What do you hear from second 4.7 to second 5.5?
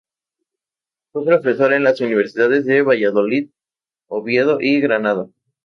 Granada.